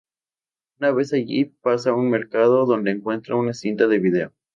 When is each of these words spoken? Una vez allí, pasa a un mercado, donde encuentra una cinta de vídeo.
Una 0.79 0.89
vez 0.93 1.13
allí, 1.13 1.45
pasa 1.45 1.91
a 1.91 1.95
un 1.95 2.09
mercado, 2.09 2.65
donde 2.65 2.89
encuentra 2.89 3.35
una 3.35 3.53
cinta 3.53 3.85
de 3.85 3.99
vídeo. 3.99 4.33